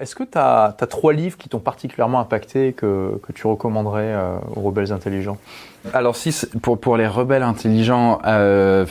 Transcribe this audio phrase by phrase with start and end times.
[0.00, 4.36] Est-ce que tu as, trois livres qui t'ont particulièrement impacté que, que tu recommanderais euh,
[4.54, 5.38] aux rebelles intelligents?
[5.92, 8.86] Alors, si pour, pour les rebelles intelligents, euh,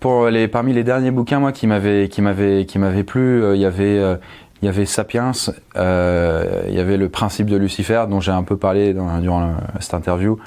[0.00, 2.08] pour les, parmi les derniers bouquins moi, qui m'avaient
[3.04, 4.18] plu, euh, il y avait
[4.62, 5.32] il y avait Sapiens,
[5.76, 10.38] il y avait le principe de Lucifer dont j'ai un peu parlé durant cette interview.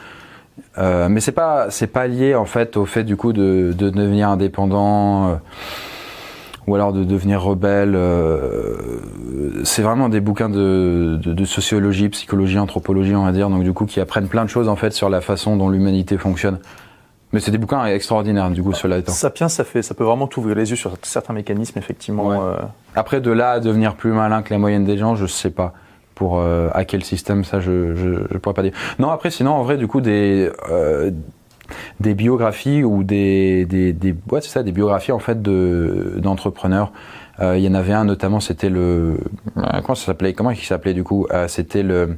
[0.78, 5.40] mais c'est pas c'est pas lié en fait au fait du coup de devenir indépendant
[6.68, 7.96] ou alors de devenir rebelle.
[7.96, 8.76] Euh,
[9.64, 13.74] c'est vraiment des bouquins de, de, de, sociologie, psychologie, anthropologie, on va dire, donc du
[13.74, 16.60] coup qui apprennent plein de choses en fait sur la façon dont l'humanité fonctionne.
[17.34, 19.12] Mais c'est des bouquins extraordinaires, du coup, cela étant.
[19.12, 22.42] Sapiens, ça, fait, ça peut vraiment t'ouvrir les yeux sur certains mécanismes, effectivement.
[22.42, 22.56] Euh.
[22.96, 25.74] Après, de là à devenir plus malin que la moyenne des gens, je sais pas.
[26.16, 28.72] Pour euh, à quel système, ça, je, je, je, pourrais pas dire.
[28.98, 31.12] Non, après, sinon, en vrai, du coup, des, euh,
[32.00, 36.92] des biographies ou des, des, des ouais, c'est ça, des biographies en fait de d'entrepreneurs.
[37.40, 39.18] Euh, il y en avait un notamment, c'était le
[39.58, 41.28] euh, comment ça s'appelait Comment il s'appelait du coup?
[41.32, 42.18] Euh, C'était le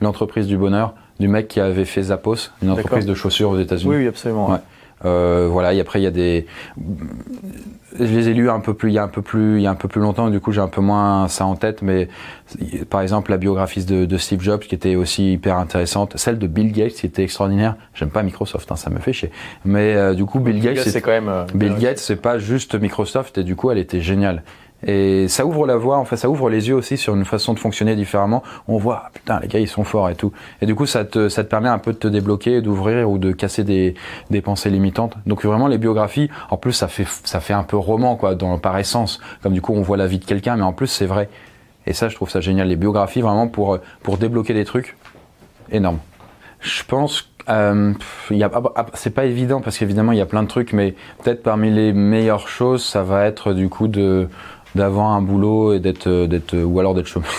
[0.00, 3.90] l'entreprise du bonheur du mec qui avait fait Zappos, une entreprise de chaussures aux États-Unis.
[3.90, 4.50] Oui, oui, absolument.
[4.50, 4.58] Ouais.
[5.04, 5.72] Euh, voilà.
[5.74, 6.46] Et après, il y a des.
[7.98, 9.66] Je les ai lus un peu plus, il y a un peu plus, il y
[9.66, 10.30] a un peu plus longtemps.
[10.30, 11.82] Du coup, j'ai un peu moins ça en tête.
[11.82, 12.08] Mais
[12.90, 16.16] par exemple, la biographie de, de, Steve Jobs, qui était aussi hyper intéressante.
[16.16, 17.76] Celle de Bill Gates, qui était extraordinaire.
[17.94, 19.30] J'aime pas Microsoft, hein, ça me fait chier.
[19.64, 21.28] Mais euh, du coup, Bill Gates, c'est quand même.
[21.28, 23.38] Euh, Bill Gates, c'est pas juste Microsoft.
[23.38, 24.42] Et du coup, elle était géniale.
[24.84, 27.54] Et ça ouvre la voie, en fait, ça ouvre les yeux aussi sur une façon
[27.54, 28.42] de fonctionner différemment.
[28.68, 30.32] On voit, ah, putain, les gars, ils sont forts et tout.
[30.60, 33.18] Et du coup, ça te, ça te permet un peu de te débloquer, d'ouvrir ou
[33.18, 33.94] de casser des,
[34.30, 35.16] des pensées limitantes.
[35.26, 38.58] Donc vraiment, les biographies, en plus, ça fait, ça fait un peu roman, quoi, dans,
[38.58, 39.20] par essence.
[39.42, 41.28] Comme du coup, on voit la vie de quelqu'un, mais en plus, c'est vrai.
[41.86, 42.68] Et ça, je trouve ça génial.
[42.68, 44.96] Les biographies, vraiment, pour, pour débloquer des trucs,
[45.72, 45.98] énorme.
[46.60, 47.92] Je pense euh,
[48.94, 51.92] c'est pas évident parce qu'évidemment il y a plein de trucs, mais peut-être parmi les
[51.92, 54.28] meilleures choses, ça va être du coup de
[54.76, 57.30] d'avoir un boulot et d'être euh, d'être euh, ou alors d'être chômeur.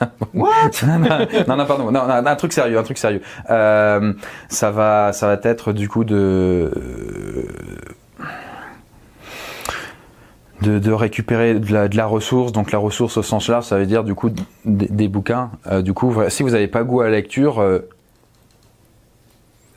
[0.34, 0.70] What?
[0.86, 3.22] Non, non, pardon, non, un truc sérieux, un truc sérieux.
[3.50, 4.12] Euh,
[4.48, 6.70] ça va, ça va être du coup de,
[10.62, 12.52] de, de récupérer de la, de la, ressource.
[12.52, 14.30] Donc la ressource au sens large, ça veut dire du coup
[14.64, 15.50] des, bouquins.
[15.66, 17.80] Euh, du coup, si vous n'avez pas goût à la lecture, euh,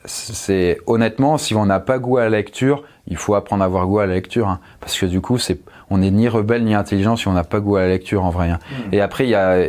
[0.04, 3.86] c'est honnêtement, si on n'a pas goût à la lecture, il faut apprendre à avoir
[3.86, 6.74] goût à la lecture, hein, parce que du coup, c'est on n'est ni rebelle ni
[6.74, 8.50] intelligent si on n'a pas goût à la lecture en vrai.
[8.50, 8.58] Hein.
[8.70, 8.94] Mm.
[8.94, 9.66] Et après, il y a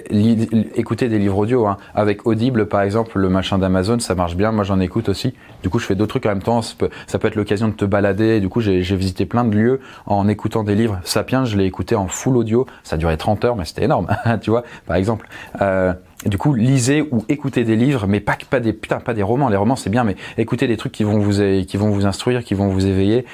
[0.75, 1.68] écouter des livres audio.
[1.68, 1.78] Hein.
[1.94, 4.52] Avec Audible, par exemple, le machin d'Amazon, ça marche bien.
[4.52, 5.36] Moi, j'en écoute aussi.
[5.62, 6.62] Du coup, je fais d'autres trucs en même temps.
[6.62, 8.40] Ça peut, ça peut être l'occasion de te balader.
[8.40, 11.00] Du coup, j'ai visité plein de lieux en écoutant des livres.
[11.04, 12.66] Sapiens, je l'ai écouté en full audio.
[12.84, 14.08] Ça durait 30 heures, mais c'était énorme.
[14.42, 15.28] tu vois, par exemple.
[15.62, 15.94] Euh,
[16.25, 19.50] du coup, lisez ou écoutez des livres, mais pas, pas des putain, pas des romans.
[19.50, 22.44] Les romans c'est bien, mais écoutez des trucs qui vont vous qui vont vous instruire,
[22.44, 23.25] qui vont vous éveiller.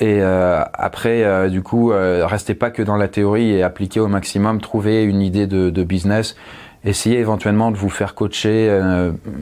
[0.00, 4.00] Et euh, après, euh, du coup, euh, restez pas que dans la théorie et appliquez
[4.00, 4.60] au maximum.
[4.60, 6.36] Trouvez une idée de, business.
[6.84, 8.80] Essayez éventuellement de vous faire coacher,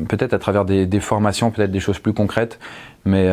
[0.08, 2.58] peut-être à travers des, formations, peut-être des choses plus concrètes,
[3.06, 3.30] mais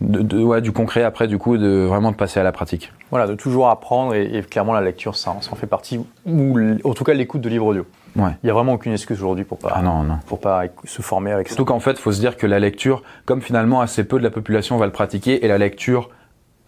[0.00, 2.92] ouais, du concret après, du coup, de vraiment de passer à la pratique.
[3.10, 6.94] Voilà, de toujours apprendre et, clairement la lecture, ça, ça en fait partie, ou en
[6.94, 7.84] tout cas l'écoute de livres audio.
[8.16, 8.30] Ouais.
[8.42, 10.18] Il n'y a vraiment aucune excuse aujourd'hui pour pas, ah non, non.
[10.26, 11.54] pour pas se former avec ça.
[11.54, 14.24] Surtout qu'en fait, il faut se dire que la lecture, comme finalement assez peu de
[14.24, 16.10] la population va le pratiquer, et la lecture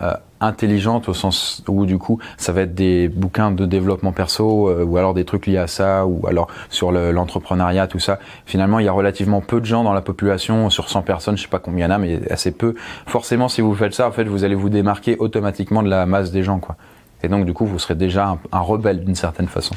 [0.02, 4.68] euh, intelligente au sens où du coup ça va être des bouquins de développement perso
[4.68, 8.78] euh, ou alors des trucs liés à ça ou alors sur l'entrepreneuriat tout ça finalement
[8.78, 11.48] il y a relativement peu de gens dans la population sur 100 personnes je sais
[11.48, 12.74] pas combien il y en a mais assez peu
[13.06, 16.30] forcément si vous faites ça en fait vous allez vous démarquer automatiquement de la masse
[16.30, 16.76] des gens quoi
[17.22, 19.76] et donc du coup vous serez déjà un, rebelle d'une certaine façon